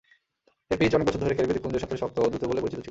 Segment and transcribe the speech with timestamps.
[0.71, 2.79] এর পিচ অনেক বছর ধরে ক্যারিবীয় দ্বীপপুঞ্জের সবচেয়ে শক্ত ও দ্রুত বলে পরিচিত ছিল।